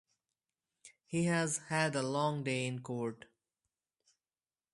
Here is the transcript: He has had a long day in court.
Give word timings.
He 1.05 1.25
has 1.25 1.59
had 1.69 1.95
a 1.95 2.01
long 2.01 2.43
day 2.43 2.65
in 2.65 2.81
court. 2.81 3.25